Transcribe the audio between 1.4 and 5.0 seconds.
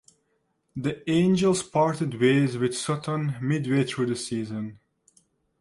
parted ways with Sutton midway through the season.